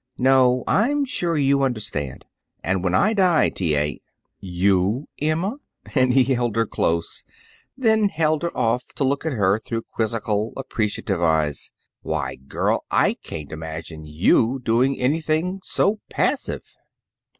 [0.17, 2.25] "No; I'm sure you understand.
[2.63, 3.75] And when I die, T.
[3.77, 4.01] A."
[4.63, 5.57] "You, Emma!"
[5.93, 7.23] And he held her close,
[7.75, 11.69] and then held her off to look at her through quizzical, appreciative eyes.
[12.01, 16.63] "Why, girl, I can't imagine you doing anything so passive."